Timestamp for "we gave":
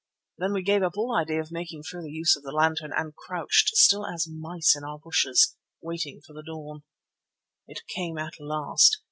0.53-0.81